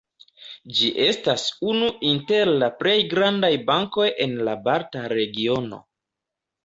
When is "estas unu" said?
1.07-1.89